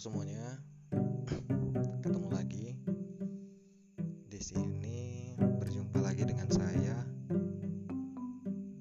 [0.00, 0.56] semuanya,
[2.00, 2.72] ketemu lagi
[4.32, 5.36] di sini.
[5.36, 7.04] Berjumpa lagi dengan saya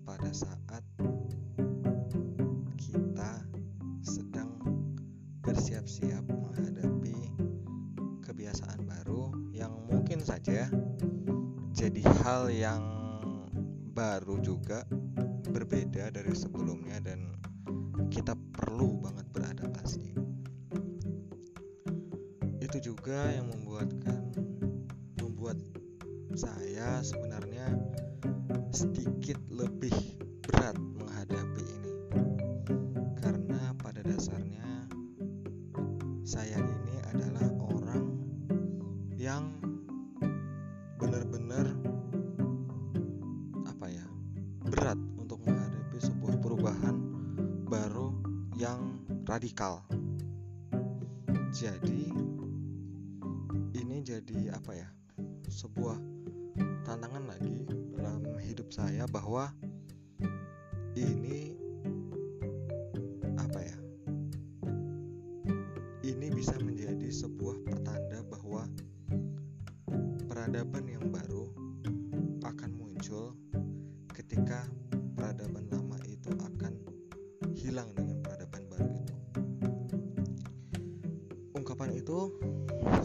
[0.08, 0.80] pada saat
[2.80, 3.44] kita
[4.00, 4.64] sedang
[5.44, 7.36] bersiap-siap menghadapi
[8.24, 10.72] kebiasaan baru yang mungkin saja
[11.76, 12.84] jadi hal yang
[13.92, 14.88] baru juga
[15.52, 17.36] berbeda dari sebelumnya dan
[18.08, 18.40] kita
[23.10, 24.22] juga yang membuatkan
[25.18, 25.58] membuat
[26.38, 27.66] saya sebenarnya
[28.70, 29.90] sedikit lebih
[30.46, 31.94] berat menghadapi ini.
[33.18, 34.86] Karena pada dasarnya
[36.22, 38.14] saya ini adalah orang
[39.18, 39.58] yang
[41.02, 41.66] benar-benar
[43.66, 44.06] apa ya?
[44.70, 46.94] berat untuk menghadapi sebuah perubahan
[47.66, 48.14] baru
[48.54, 49.82] yang radikal.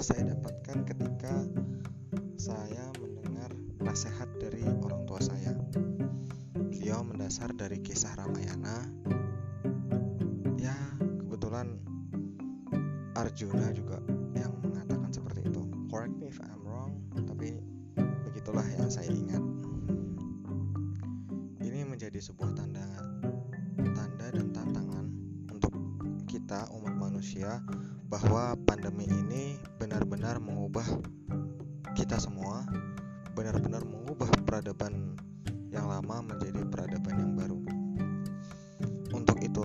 [0.05, 1.33] Saya dapatkan ketika
[2.37, 3.49] saya mendengar
[3.81, 5.57] nasihat dari orang tua saya.
[6.53, 8.85] Beliau mendasar dari kisah Ramayana.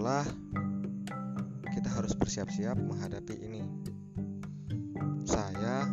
[0.09, 0.33] Itulah
[1.69, 3.61] kita harus bersiap-siap menghadapi ini.
[5.21, 5.85] Saya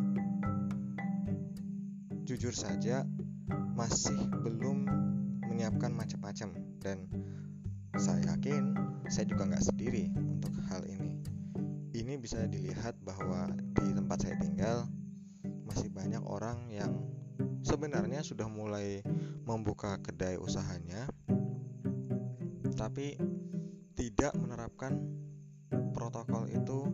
[2.25, 3.05] jujur saja
[3.77, 4.89] masih belum
[5.53, 6.49] menyiapkan macam-macam
[6.81, 7.05] dan
[8.01, 8.73] saya yakin
[9.13, 11.21] saya juga nggak sendiri untuk hal ini.
[11.93, 14.89] Ini bisa dilihat bahwa di tempat saya tinggal
[15.69, 17.05] masih banyak orang yang
[17.61, 19.05] sebenarnya sudah mulai
[19.45, 21.05] membuka kedai usahanya,
[22.81, 23.36] tapi
[24.17, 24.97] tidak menerapkan
[25.93, 26.89] protokol itu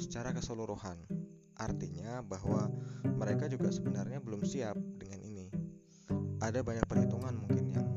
[0.00, 0.96] secara keseluruhan.
[1.60, 2.72] Artinya bahwa
[3.04, 5.52] mereka juga sebenarnya belum siap dengan ini.
[6.40, 7.88] Ada banyak perhitungan mungkin yang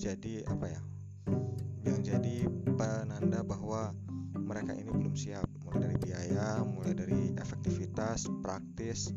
[0.00, 0.80] jadi apa ya?
[1.84, 2.36] Yang jadi
[2.72, 3.92] penanda bahwa
[4.40, 9.12] mereka ini belum siap, mulai dari biaya, mulai dari efektivitas, praktis,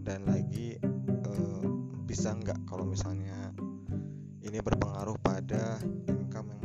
[0.00, 1.64] dan lagi eh,
[2.08, 3.52] bisa nggak kalau misalnya
[4.48, 5.76] ini berpengaruh pada
[6.08, 6.60] income yang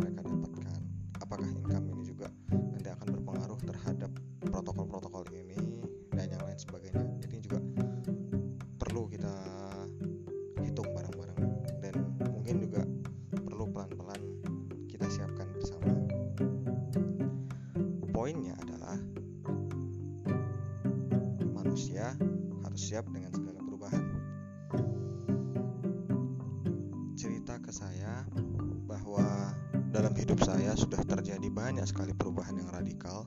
[30.84, 33.24] sudah terjadi banyak sekali perubahan yang radikal.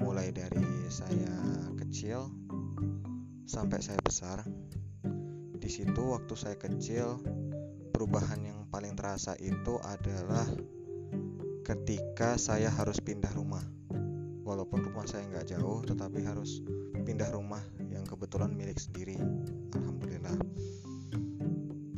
[0.00, 1.36] Mulai dari saya
[1.76, 2.32] kecil
[3.44, 4.40] sampai saya besar.
[5.60, 7.20] Di situ waktu saya kecil
[7.92, 10.48] perubahan yang paling terasa itu adalah
[11.60, 13.60] ketika saya harus pindah rumah.
[14.40, 16.64] Walaupun rumah saya nggak jauh, tetapi harus
[17.04, 17.60] pindah rumah
[17.92, 19.20] yang kebetulan milik sendiri.
[19.76, 20.40] Alhamdulillah.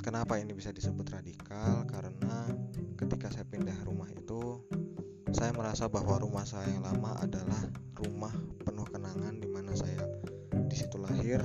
[0.03, 1.87] Kenapa ini bisa disebut radikal?
[1.87, 2.50] Karena
[2.99, 4.01] ketika saya pindah rumah
[5.43, 7.67] saya merasa bahwa rumah saya yang lama adalah
[7.99, 8.31] rumah
[8.62, 9.99] penuh kenangan di mana saya
[10.71, 11.43] di situ lahir,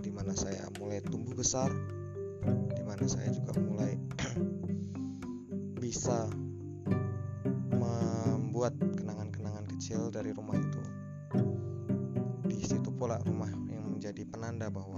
[0.00, 1.68] di mana saya mulai tumbuh besar,
[2.48, 3.92] di mana saya juga mulai
[5.84, 6.32] bisa
[7.76, 10.80] membuat kenangan-kenangan kecil dari rumah itu.
[12.48, 14.96] Di situ pula rumah yang menjadi penanda bahwa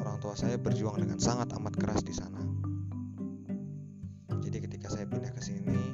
[0.00, 2.40] orang tua saya berjuang dengan sangat amat keras di sana.
[4.40, 5.85] Jadi ketika saya pindah ke sini,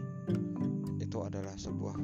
[1.62, 1.94] sebuah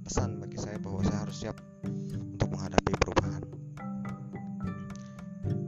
[0.00, 3.44] pesan bagi saya bahwa saya harus siap untuk menghadapi perubahan.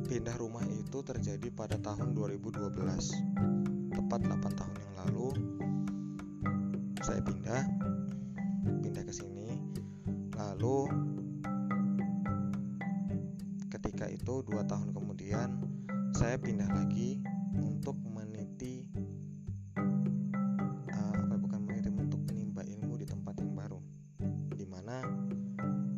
[0.08, 2.72] Pindah rumah itu terjadi pada tahun 2012,
[3.92, 4.81] tepat 8 tahun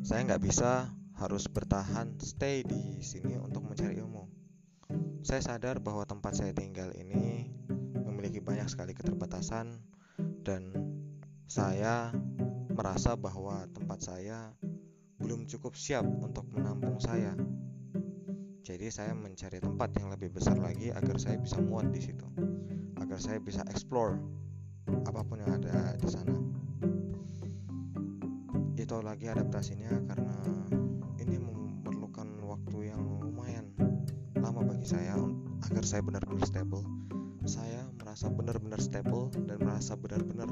[0.05, 4.45] saya nggak bisa harus bertahan stay di sini untuk mencari ilmu
[5.25, 7.49] saya sadar bahwa tempat saya tinggal ini
[8.05, 9.81] memiliki banyak sekali keterbatasan
[10.45, 10.69] dan
[11.49, 12.12] saya
[12.69, 14.53] merasa bahwa tempat saya
[15.17, 17.33] belum cukup siap untuk menampung saya.
[18.65, 22.29] Jadi saya mencari tempat yang lebih besar lagi agar saya bisa muat di situ.
[23.01, 24.21] Agar saya bisa explore
[25.09, 26.54] apa pun yang ada di sana.
[28.94, 30.38] Itu lagi adaptasinya karena
[31.19, 33.75] ini memerlukan waktu yang lumayan
[34.38, 35.19] lama bagi saya
[35.67, 36.87] agar saya benar-benar stable.
[37.43, 40.46] Saya merasa benar-benar stable dan merasa benar-benar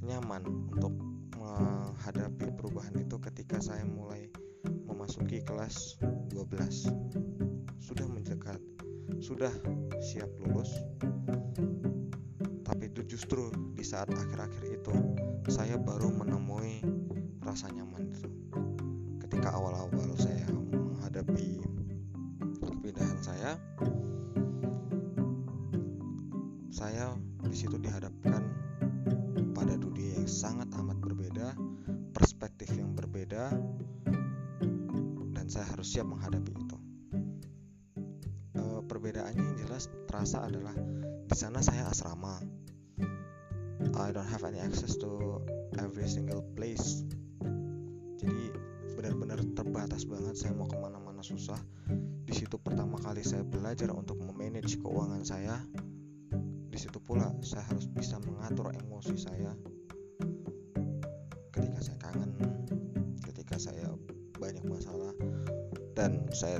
[0.00, 0.96] nyaman untuk
[1.36, 4.32] menghadapi perubahan itu ketika saya mulai
[4.88, 6.00] memasuki kelas
[6.32, 6.88] 12
[7.84, 8.64] sudah mendekat
[9.20, 9.52] sudah
[10.00, 10.72] siap lulus
[12.64, 14.96] tapi itu justru di saat akhir-akhir itu
[15.52, 17.04] saya baru menemui
[17.44, 18.24] rasa nyaman itu.
[19.20, 21.60] Ketika awal-awal saya menghadapi
[22.64, 23.50] kepindahan saya
[26.74, 27.14] saya
[27.46, 28.33] di situ dihadapkan
[52.34, 55.54] Di situ pertama kali saya belajar untuk memanage keuangan saya
[56.66, 59.54] di situ pula saya harus bisa mengatur emosi saya
[61.54, 62.34] ketika saya kangen,
[63.22, 63.86] ketika saya
[64.34, 65.14] banyak masalah
[65.94, 66.58] dan saya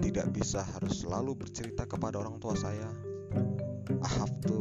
[0.00, 2.88] tidak bisa harus selalu bercerita kepada orang tua saya.
[4.00, 4.56] I have to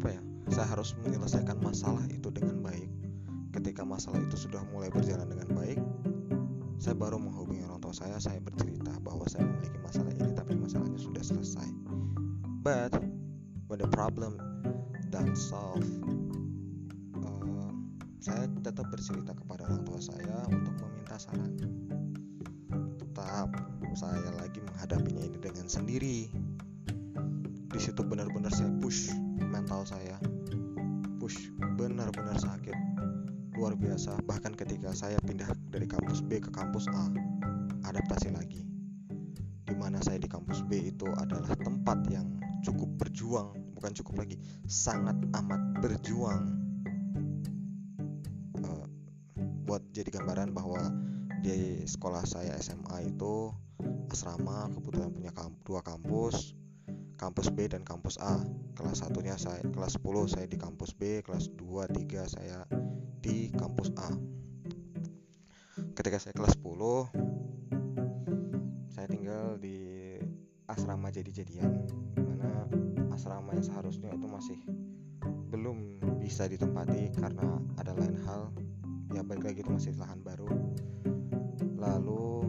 [0.00, 0.20] apa ya?
[0.48, 2.88] Saya harus menyelesaikan masalah itu dengan baik.
[3.52, 5.76] Ketika masalah itu sudah mulai berjalan dengan baik,
[6.82, 10.96] saya baru menghubungi orang tua saya, saya bercerita bahwa saya memiliki masalah ini tapi masalahnya
[10.96, 11.68] sudah selesai.
[12.64, 12.96] But
[13.68, 14.40] when the problem
[15.12, 15.84] done solve,
[17.20, 17.68] uh,
[18.16, 21.52] saya tetap bercerita kepada orang tua saya untuk meminta saran.
[22.96, 23.52] Tetap
[23.92, 26.32] saya lagi menghadapinya ini dengan sendiri.
[27.68, 30.16] Di situ benar-benar saya push mental saya,
[31.20, 32.76] push benar-benar sakit,
[33.52, 34.16] luar biasa.
[34.24, 37.31] Bahkan ketika saya pindah dari kampus B ke kampus A,
[37.92, 38.64] adaptasi lagi.
[39.62, 42.26] Di mana saya di kampus B itu adalah tempat yang
[42.64, 44.38] cukup berjuang bukan cukup lagi
[44.70, 46.54] sangat amat berjuang.
[48.62, 48.86] Uh,
[49.66, 50.78] buat jadi gambaran bahwa
[51.42, 53.50] di sekolah saya SMA itu
[54.14, 56.54] asrama kebetulan punya kamp dua kampus
[57.18, 58.38] kampus B dan kampus A.
[58.78, 62.66] Kelas satunya saya kelas 10 saya di kampus B kelas 2 3 saya
[63.22, 64.10] di kampus A.
[65.94, 67.31] Ketika saya kelas 10
[71.12, 71.84] jadi-jadian
[72.16, 72.64] mana
[73.12, 74.58] asrama yang seharusnya itu masih
[75.52, 78.48] belum bisa ditempati karena ada lain hal.
[79.12, 80.48] Ya balik lagi itu masih lahan baru.
[81.76, 82.48] Lalu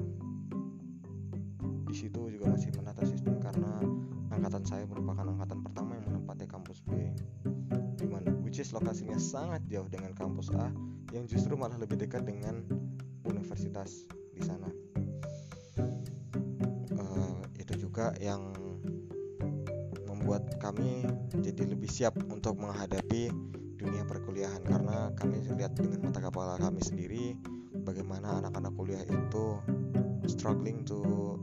[1.92, 3.84] di situ juga masih menata sistem karena
[4.34, 7.12] angkatan saya merupakan angkatan pertama yang menempati kampus B
[8.00, 10.74] di mana which is lokasinya sangat jauh dengan kampus A
[11.14, 12.66] yang justru malah lebih dekat dengan
[13.30, 14.83] universitas di sana
[17.94, 18.58] juga yang
[20.10, 21.06] membuat kami
[21.46, 23.30] jadi lebih siap untuk menghadapi
[23.78, 24.66] dunia perkuliahan.
[24.66, 27.38] Karena kami lihat dengan mata kepala kami sendiri
[27.86, 29.62] bagaimana anak-anak kuliah itu
[30.26, 31.38] struggling to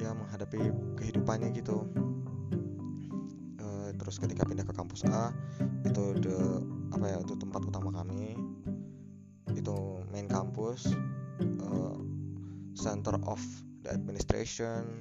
[0.00, 1.84] ya menghadapi kehidupannya gitu.
[3.60, 5.28] Uh, terus ketika pindah ke kampus A
[5.84, 6.64] itu the
[6.96, 8.32] apa ya itu tempat utama kami.
[9.52, 10.88] Itu main kampus
[11.68, 12.00] uh,
[12.72, 13.44] center of
[13.86, 14.98] the administration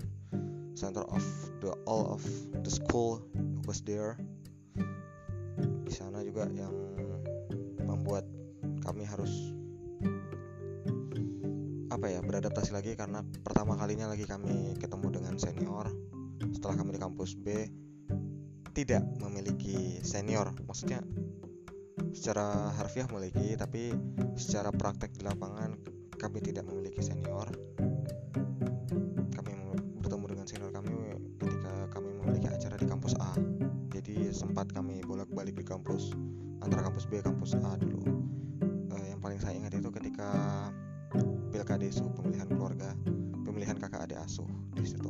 [0.78, 1.26] center of
[1.58, 2.22] the all of
[2.62, 3.18] the school
[3.66, 4.14] was there.
[5.58, 6.70] Di sana juga yang
[7.82, 8.30] membuat
[8.86, 9.34] kami harus
[11.90, 15.90] apa ya beradaptasi lagi karena pertama kalinya lagi kami ketemu dengan senior.
[16.54, 17.66] Setelah kami di kampus B
[18.78, 20.54] tidak memiliki senior.
[20.62, 21.02] Maksudnya
[22.14, 23.98] secara harfiah memiliki tapi
[24.38, 25.74] secara praktek di lapangan
[26.22, 27.50] kami tidak memiliki senior
[35.66, 36.14] kampus
[36.62, 38.06] antara kampus B kampus A dulu.
[38.94, 40.30] Uh, yang paling saya ingat itu ketika
[41.50, 42.94] pilkadesu pemilihan keluarga
[43.44, 45.10] pemilihan kakak adik asuh di situ.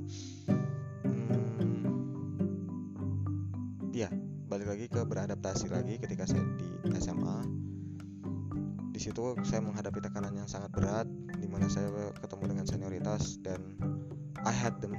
[1.06, 1.84] Hmm,
[3.92, 4.08] ya
[4.46, 7.66] balik lagi ke beradaptasi lagi ketika saya di SMA
[8.96, 11.04] di situ saya menghadapi tekanan yang sangat berat
[11.36, 13.76] di mana saya ketemu dengan senioritas dan
[14.48, 14.96] I had them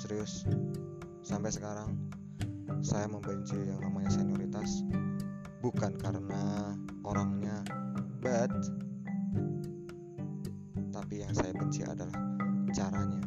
[0.00, 0.42] serius
[1.22, 2.07] sampai sekarang
[2.80, 4.86] saya membenci yang namanya senioritas.
[5.58, 7.66] Bukan karena orangnya
[8.22, 8.52] bad.
[10.94, 12.14] Tapi yang saya benci adalah
[12.70, 13.22] caranya.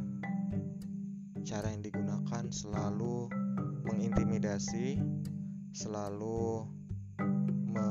[1.43, 3.27] Cara yang digunakan selalu
[3.83, 5.01] mengintimidasi
[5.71, 6.67] selalu
[7.71, 7.87] me,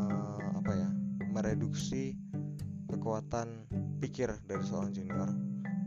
[0.52, 0.90] apa ya
[1.32, 2.16] mereduksi
[2.88, 3.68] kekuatan
[4.00, 5.28] pikir dari seorang junior.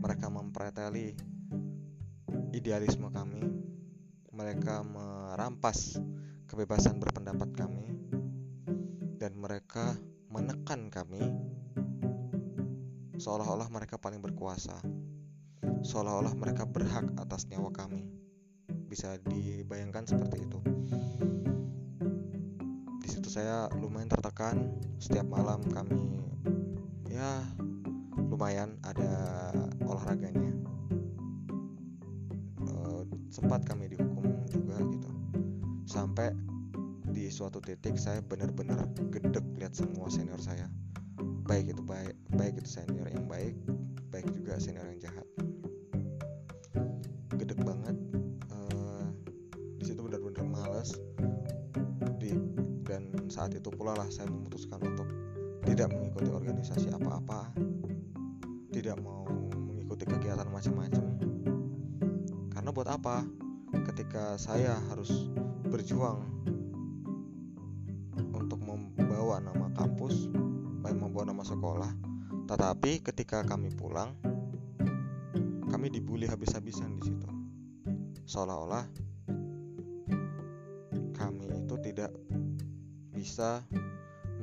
[0.04, 1.14] Mereka mempreteli
[2.52, 3.42] idealisme kami.
[4.34, 4.82] Mereka
[5.34, 5.98] merampas
[6.46, 7.90] kebebasan berpendapat kami
[9.18, 9.98] dan mereka
[10.30, 11.26] menekan kami
[13.18, 14.78] seolah-olah mereka paling berkuasa.
[15.82, 18.06] Seolah-olah mereka berhak atas nyawa kami.
[18.86, 20.58] Bisa dibayangkan seperti itu.
[23.02, 24.70] Di situ saya lumayan tertekan.
[25.02, 26.30] Setiap malam kami
[27.10, 27.42] ya
[28.14, 29.50] lumayan ada
[37.54, 38.82] di suatu titik saya benar-benar
[39.14, 40.66] gedek lihat semua senior saya.
[41.46, 43.54] Baik itu baik baik itu senior yang baik
[44.10, 45.22] baik juga senior yang jahat.
[47.38, 47.94] Gedek banget
[48.50, 49.06] uh,
[49.78, 50.98] di situ benar-benar males.
[52.18, 52.34] Di
[52.90, 55.06] dan saat itu pula lah saya memutuskan untuk
[55.62, 57.54] tidak mengikuti organisasi apa-apa.
[58.74, 59.30] Tidak mau
[59.70, 61.06] mengikuti kegiatan macam-macam.
[62.74, 63.22] Buat apa?
[63.86, 65.30] Ketika saya harus
[65.70, 66.26] berjuang
[71.64, 71.96] sekolah,
[72.44, 74.12] tetapi ketika kami pulang,
[75.72, 77.24] kami dibully habis-habisan di situ.
[78.28, 78.84] Seolah-olah
[81.16, 82.12] kami itu tidak
[83.16, 83.64] bisa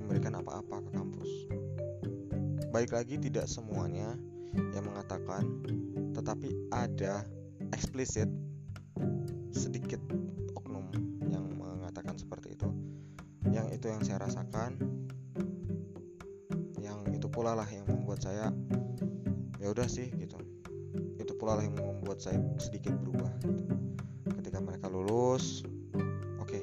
[0.01, 1.29] memberikan apa-apa ke kampus.
[2.73, 4.17] Baik lagi tidak semuanya
[4.73, 5.45] yang mengatakan,
[6.17, 7.21] tetapi ada
[7.69, 8.33] eksplisit
[9.53, 10.01] sedikit
[10.57, 10.89] oknum
[11.29, 12.73] yang mengatakan seperti itu
[13.53, 14.79] yang itu yang saya rasakan
[17.31, 18.51] pula lah yang membuat saya
[19.57, 20.35] ya udah sih gitu
[21.15, 23.63] itu pula lah yang membuat saya sedikit berubah gitu.
[24.43, 25.63] ketika mereka lulus
[26.43, 26.61] oke okay,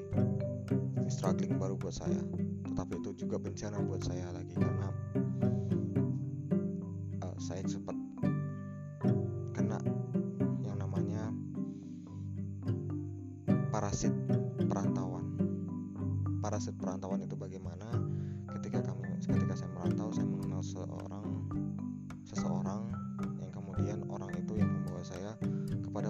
[1.01, 2.21] ini struggling baru buat saya
[2.69, 4.93] tetapi itu juga bencana buat saya lagi karena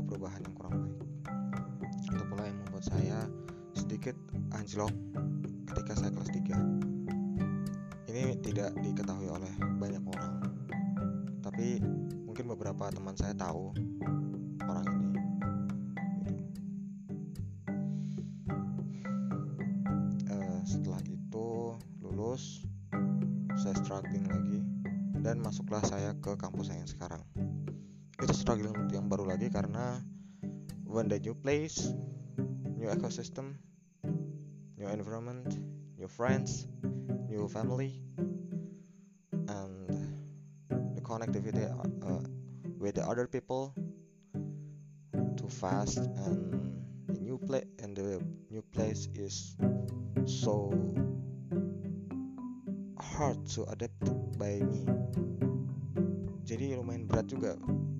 [0.08, 0.96] perubahan yang kurang baik.
[2.08, 3.28] Itu pula yang membuat saya
[3.76, 4.16] sedikit
[4.56, 4.90] anjlok
[5.70, 10.34] ketika saya kelas 3 ini tidak diketahui oleh banyak orang
[11.44, 11.78] tapi
[12.26, 13.70] mungkin beberapa teman saya tahu
[32.78, 33.60] new ecosystem
[34.78, 35.60] new environment
[35.98, 36.66] new friends
[37.28, 38.00] new family
[39.48, 39.88] and
[40.96, 42.24] the connectivity uh,
[42.78, 43.74] with the other people
[45.36, 46.72] too fast and
[47.08, 48.20] the new place and the
[48.50, 49.56] new place is
[50.24, 50.72] so
[53.00, 54.08] hard to adapt
[54.38, 54.86] by me.
[56.48, 57.58] Jadi lumayan berat juga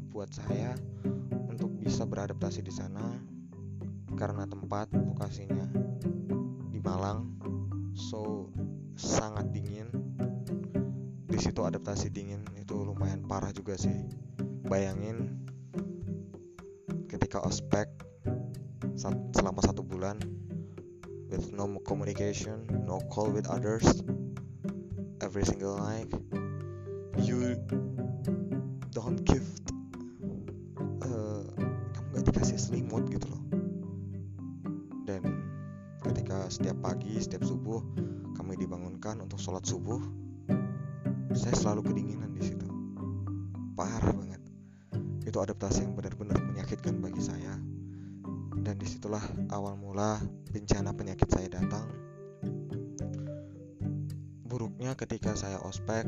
[0.08, 0.72] buat saya
[1.50, 3.27] untuk bisa beradaptasi di sana
[4.18, 5.70] karena tempat lokasinya
[6.74, 7.38] di Malang
[7.94, 8.50] so
[8.98, 9.86] sangat dingin.
[11.30, 13.94] Di situ adaptasi dingin itu lumayan parah juga sih.
[14.66, 15.38] Bayangin
[17.06, 17.86] ketika ospek
[19.30, 20.18] selama satu bulan
[21.30, 24.02] with no communication no call with others
[25.22, 26.10] every single night
[27.22, 27.54] you
[28.90, 29.46] don't give
[36.18, 37.78] ketika setiap pagi setiap subuh
[38.34, 40.02] kami dibangunkan untuk sholat subuh
[41.30, 42.66] saya selalu kedinginan di situ.
[43.78, 44.42] Parah banget.
[45.22, 47.54] Itu adaptasi yang benar-benar menyakitkan bagi saya.
[48.58, 49.22] Dan di situlah
[49.54, 50.18] awal mula
[50.50, 51.86] bencana penyakit saya datang.
[54.42, 56.02] Buruknya ketika saya ospek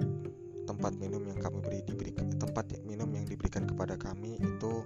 [0.66, 4.82] tempat minum yang kami beri diberi tempat minum yang diberikan kepada kami itu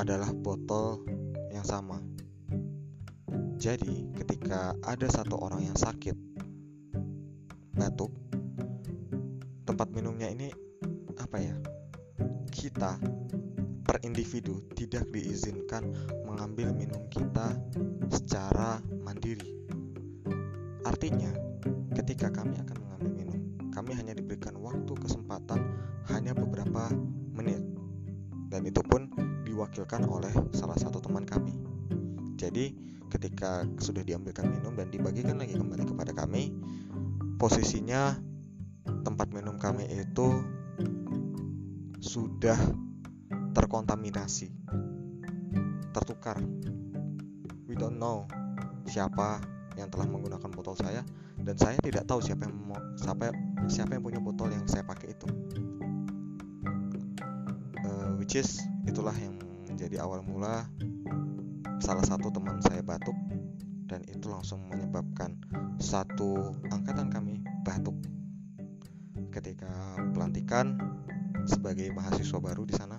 [0.00, 1.04] adalah botol
[1.52, 2.05] yang sama
[3.56, 6.16] jadi ketika ada satu orang yang sakit
[7.76, 8.12] batuk
[9.64, 10.52] tempat minumnya ini
[11.16, 11.56] apa ya
[12.52, 13.00] kita
[13.84, 15.92] per individu tidak diizinkan
[16.28, 17.54] mengambil minum kita
[18.12, 19.56] secara mandiri.
[20.84, 21.32] Artinya
[21.94, 23.40] ketika kami akan mengambil minum
[23.72, 25.60] kami hanya diberikan waktu kesempatan
[26.12, 26.92] hanya beberapa
[27.32, 27.62] menit.
[28.52, 29.10] Dan itu pun
[29.44, 31.54] diwakilkan oleh salah satu teman kami.
[32.36, 36.52] Jadi ketika sudah diambilkan minum dan dibagikan lagi kembali kepada kami
[37.36, 38.16] posisinya
[39.06, 40.42] tempat minum kami itu
[42.00, 42.56] sudah
[43.56, 44.52] terkontaminasi
[45.92, 46.38] tertukar.
[47.66, 48.28] We don't know
[48.86, 49.42] siapa
[49.74, 51.04] yang telah menggunakan botol saya
[51.40, 53.32] dan saya tidak tahu siapa yang mau siapa
[53.68, 55.28] siapa yang punya botol yang saya pakai itu.
[57.84, 59.36] Uh, which is itulah yang
[59.66, 60.64] menjadi awal mula
[61.80, 63.16] salah satu teman saya batuk
[63.86, 65.38] dan itu langsung menyebabkan
[65.78, 67.94] satu angkatan kami batuk
[69.30, 69.68] ketika
[70.16, 70.80] pelantikan
[71.46, 72.98] sebagai mahasiswa baru di sana.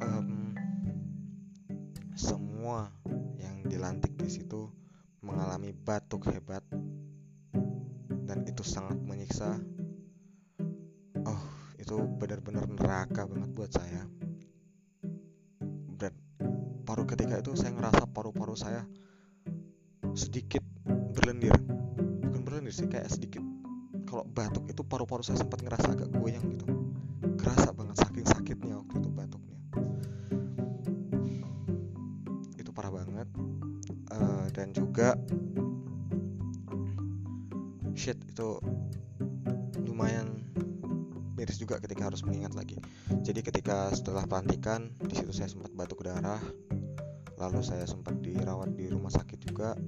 [0.00, 0.54] Um,
[2.14, 2.88] semua
[3.36, 4.70] yang dilantik di situ
[5.20, 6.62] mengalami batuk hebat
[8.24, 9.58] dan itu sangat menyiksa.
[11.26, 11.42] Oh,
[11.76, 14.27] itu benar-benar neraka banget buat saya.
[20.28, 20.60] Sedikit
[21.16, 21.56] berlendir.
[22.20, 23.40] Bukan berlendir sih kayak sedikit.
[24.04, 26.68] Kalau batuk itu paru-paru saya sempat ngerasa agak goyang gitu.
[27.40, 29.58] Kerasa banget saking sakitnya waktu itu batuknya.
[32.60, 33.28] Itu parah banget.
[34.12, 35.16] Uh, dan juga
[37.96, 38.60] shit itu
[39.88, 40.44] lumayan
[41.40, 42.76] miris juga ketika harus mengingat lagi.
[43.24, 46.40] Jadi ketika setelah pelantikan di situ saya sempat batuk darah.
[47.38, 49.78] Lalu saya sempat dirawat di rumah sakit juga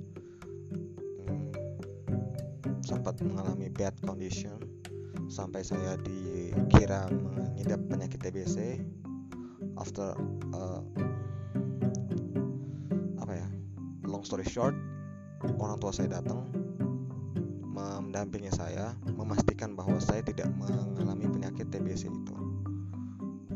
[3.01, 4.61] sempat mengalami bad condition.
[5.33, 8.77] Sampai saya dikira mengidap penyakit TBC
[9.81, 10.13] after
[10.53, 10.85] uh,
[13.25, 13.49] apa ya?
[14.05, 14.77] Long story short
[15.57, 16.45] orang tua saya datang
[17.73, 22.37] mendampingi saya memastikan bahwa saya tidak mengalami penyakit TBC itu.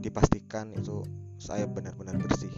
[0.00, 1.04] Dipastikan itu
[1.36, 2.54] saya benar-benar bersih.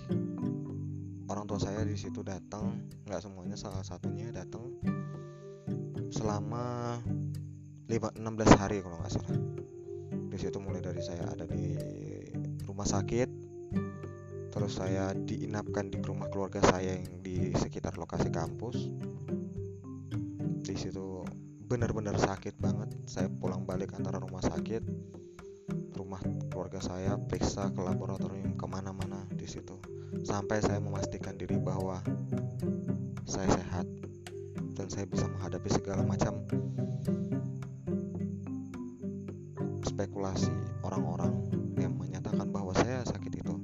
[1.27, 2.79] Orang tua saya di situ datang
[3.11, 4.71] nggak semuanya salah satunya datang
[6.17, 6.97] selama
[7.93, 9.37] 5, 16 hari kalau nggak salah.
[10.33, 11.77] Di situ mulai dari saya ada di
[12.65, 13.29] rumah sakit
[14.57, 18.89] terus saya diinapkan di rumah keluarga saya yang di sekitar lokasi kampus.
[20.65, 21.29] Di situ
[21.69, 22.97] benar-benar sakit banget.
[23.05, 24.83] Saya pulang balik antara rumah sakit
[25.97, 26.21] rumah
[26.53, 29.77] keluarga saya periksa ke laboratorium ke mana-mana di situ.
[30.25, 32.01] Sampai saya memastikan diri bahwa
[33.29, 33.85] saya sehat
[34.77, 36.37] dan saya bisa menghadapi segala macam
[39.81, 40.53] spekulasi
[40.85, 41.33] orang-orang
[41.81, 43.57] yang menyatakan bahwa saya sakit itu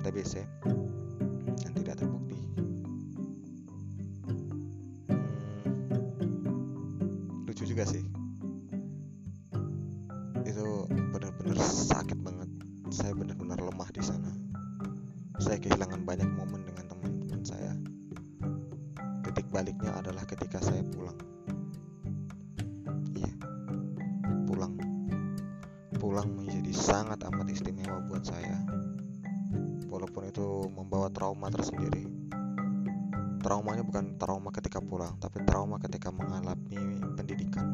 [0.00, 0.48] TBC
[1.60, 2.40] dan tidak terbukti.
[5.12, 6.48] Hmm,
[7.44, 8.00] lucu juga sih.
[10.48, 12.48] Itu benar-benar sakit banget.
[12.88, 14.32] Saya benar-benar lemah di sana.
[15.36, 17.76] Saya kehilangan banyak momen dengan teman-teman saya
[19.36, 20.45] titik baliknya adalah ketika
[35.22, 37.66] tapi trauma ketika mengalami pendidikan.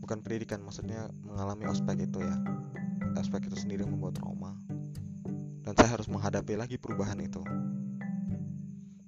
[0.00, 2.36] Bukan pendidikan, maksudnya mengalami ospek itu ya.
[3.18, 4.52] Ospek itu sendiri membawa trauma.
[5.66, 7.42] Dan saya harus menghadapi lagi perubahan itu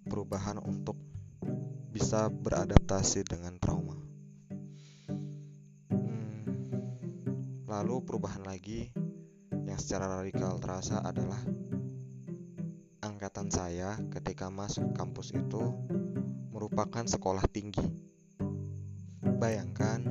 [0.08, 0.96] perubahan untuk
[1.92, 3.94] bisa beradaptasi dengan trauma.
[5.92, 6.42] Hmm,
[7.68, 8.88] lalu perubahan lagi
[9.52, 11.38] yang secara radikal terasa adalah
[13.04, 15.76] angkatan saya ketika masuk kampus itu
[16.58, 17.86] merupakan sekolah tinggi.
[19.22, 20.02] Bayangkan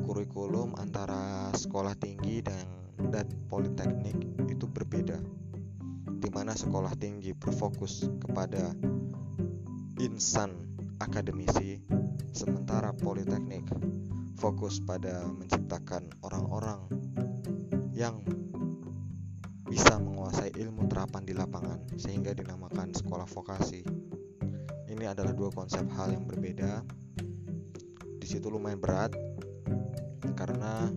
[0.00, 2.64] kurikulum antara sekolah tinggi dan
[3.12, 4.16] dan politeknik
[4.48, 5.20] itu berbeda.
[6.16, 8.72] Di mana sekolah tinggi berfokus kepada
[10.00, 10.56] insan
[10.96, 11.84] akademisi,
[12.32, 13.68] sementara politeknik
[14.40, 16.88] fokus pada menciptakan orang-orang
[17.92, 18.24] yang
[19.68, 24.01] bisa menguasai ilmu terapan di lapangan sehingga dinamakan sekolah vokasi.
[25.22, 26.82] Adalah dua konsep hal yang berbeda.
[28.18, 29.14] Di situ lumayan berat
[30.34, 30.90] karena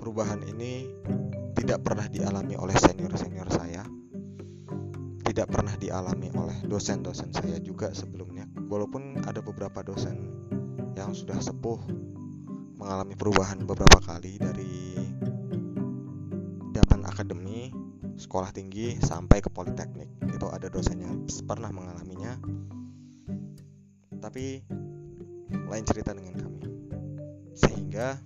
[0.00, 0.88] perubahan ini
[1.52, 3.84] tidak pernah dialami oleh senior-senior saya.
[5.28, 8.48] Tidak pernah dialami oleh dosen-dosen saya juga sebelumnya.
[8.64, 10.16] Walaupun ada beberapa dosen
[10.96, 11.84] yang sudah sepuh
[12.80, 14.96] mengalami perubahan beberapa kali dari
[18.16, 20.08] sekolah tinggi sampai ke politeknik.
[20.32, 22.40] Itu ada dosen yang pernah mengalaminya.
[24.16, 24.64] Tapi
[25.52, 26.60] lain cerita dengan kami.
[27.52, 28.16] Sehingga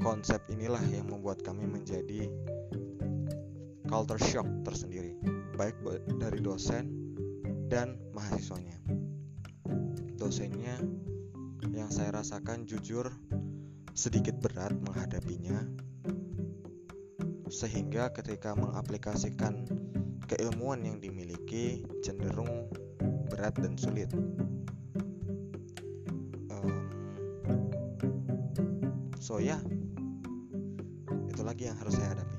[0.00, 2.28] konsep inilah yang membuat kami menjadi
[3.88, 5.18] culture shock tersendiri,
[5.58, 5.74] baik
[6.20, 6.88] dari dosen
[7.66, 8.78] dan mahasiswanya.
[10.14, 10.78] Dosennya
[11.74, 13.10] yang saya rasakan jujur
[13.92, 15.89] sedikit berat menghadapinya
[17.50, 19.66] sehingga ketika mengaplikasikan
[20.30, 22.70] keilmuan yang dimiliki cenderung
[23.26, 24.08] berat dan sulit.
[29.20, 29.60] So ya, yeah,
[31.30, 32.29] itu lagi yang harus saya hadapi.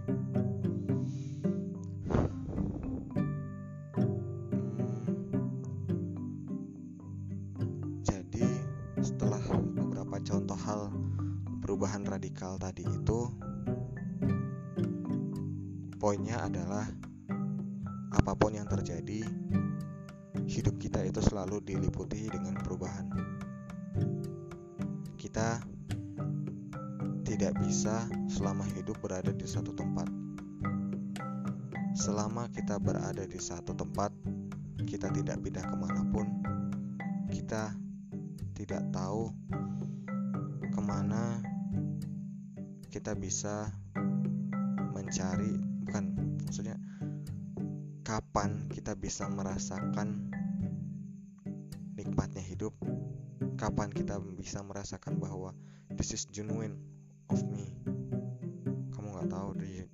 [16.21, 16.85] Poinnya adalah
[18.13, 19.25] apa pun yang terjadi,
[20.45, 23.09] hidup kita itu selalu diliputi dengan perubahan.
[25.17, 25.57] Kita
[27.25, 30.05] tidak bisa selama hidup berada di satu tempat.
[31.97, 34.13] Selama kita berada di satu tempat,
[34.85, 36.29] kita tidak pindah ke mana pun.
[37.33, 37.73] Kita
[38.53, 39.33] tidak tahu
[40.69, 41.41] ke mana
[42.93, 43.73] kita bisa
[44.93, 46.77] mencari bukan maksudnya
[48.05, 50.29] kapan kita bisa merasakan
[51.97, 52.77] nikmatnya hidup?
[53.57, 55.53] Kapan kita bisa merasakan bahwa
[55.97, 56.77] this is genuine
[57.29, 57.73] of me.
[58.93, 59.85] Kamu nggak tahu di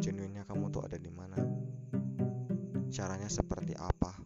[0.00, 1.36] genuinenya kamu tuh ada di mana.
[2.88, 4.23] Caranya seperti apa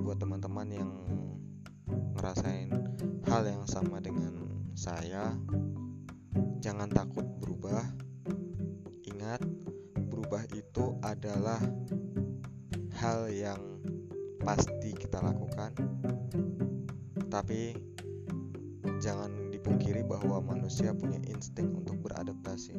[0.00, 0.90] buat teman-teman yang
[2.16, 2.72] ngerasain
[3.28, 4.34] hal yang sama dengan
[4.72, 5.36] saya,
[6.64, 7.84] jangan takut berubah.
[9.06, 9.44] Ingat,
[10.08, 11.60] berubah itu adalah
[12.96, 13.60] hal yang
[14.40, 15.76] pasti kita lakukan,
[17.28, 17.76] tapi
[19.00, 22.76] Jangan dipungkiri bahwa manusia punya insting untuk beradaptasi.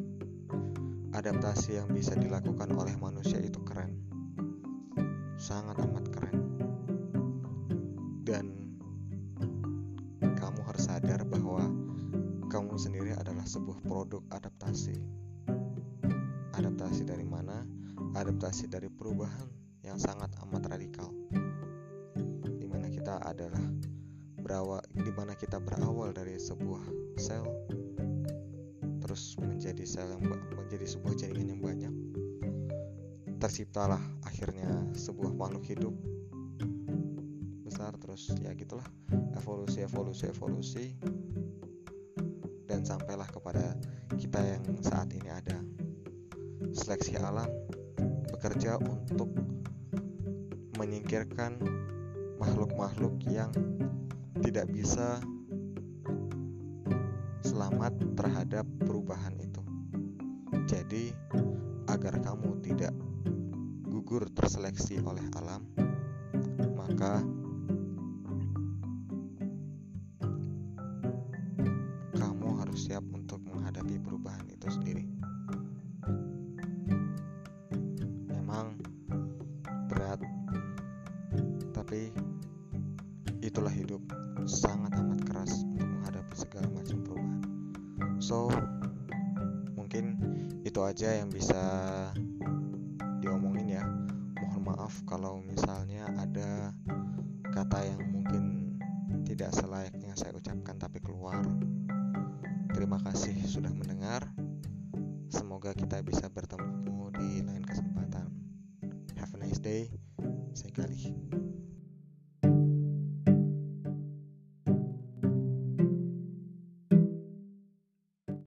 [1.17, 3.97] Adaptasi yang bisa dilakukan oleh manusia itu keren.
[5.33, 6.20] Sangat amat keren.
[13.91, 14.95] Produk adaptasi.
[16.55, 17.67] Adaptasi dari mana?
[18.15, 19.51] Adaptasi dari perubahan
[19.83, 21.11] yang sangat amat radikal.
[22.47, 23.59] Di mana kita adalah
[24.39, 26.87] berawal di mana kita berawal dari sebuah
[27.19, 27.43] sel
[29.03, 30.23] terus menjadi sel yang
[30.55, 31.93] menjadi sebuah jaringan yang banyak
[33.37, 35.93] terciptalah akhirnya sebuah makhluk hidup
[37.63, 38.87] besar terus ya gitulah
[39.37, 40.85] evolusi evolusi evolusi
[42.81, 43.77] dan sampailah kepada
[44.17, 45.53] kita yang saat ini ada
[46.73, 47.45] seleksi alam
[48.33, 49.29] bekerja untuk
[50.81, 51.61] menyingkirkan
[52.41, 53.53] makhluk-makhluk yang
[54.41, 55.21] tidak bisa
[57.45, 59.61] selamat terhadap perubahan itu.
[60.65, 61.13] Jadi,
[61.85, 62.97] agar kamu tidak
[63.85, 65.00] gugur terseleksi
[72.91, 75.07] siap untuk menghadapi perubahan itu sendiri.
[78.27, 78.75] Memang
[79.87, 80.19] berat,
[81.71, 82.11] tapi
[83.39, 84.03] itulah hidup
[84.43, 87.41] sangat amat keras untuk menghadapi segala macam perubahan.
[88.19, 88.51] So,
[89.79, 90.19] mungkin
[90.67, 91.63] itu aja yang bisa